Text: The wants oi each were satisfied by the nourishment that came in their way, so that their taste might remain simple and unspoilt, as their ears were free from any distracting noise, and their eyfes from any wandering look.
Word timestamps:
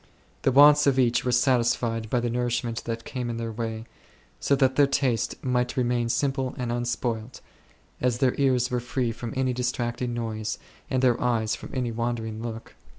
The 0.41 0.51
wants 0.51 0.87
oi 0.87 0.97
each 0.99 1.23
were 1.23 1.31
satisfied 1.31 2.09
by 2.09 2.19
the 2.21 2.29
nourishment 2.31 2.85
that 2.85 3.05
came 3.05 3.29
in 3.29 3.37
their 3.37 3.51
way, 3.51 3.85
so 4.39 4.55
that 4.55 4.75
their 4.75 4.87
taste 4.87 5.35
might 5.43 5.77
remain 5.77 6.09
simple 6.09 6.55
and 6.57 6.71
unspoilt, 6.71 7.39
as 8.01 8.17
their 8.17 8.33
ears 8.39 8.71
were 8.71 8.79
free 8.79 9.11
from 9.11 9.31
any 9.35 9.53
distracting 9.53 10.11
noise, 10.15 10.57
and 10.89 11.03
their 11.03 11.17
eyfes 11.21 11.55
from 11.55 11.69
any 11.75 11.91
wandering 11.91 12.41
look. 12.41 12.73